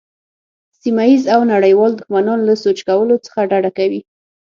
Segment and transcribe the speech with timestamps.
[0.81, 4.01] سیمه ییز او نړیوال دښمنان له سوچ کولو څخه ډډه کوي.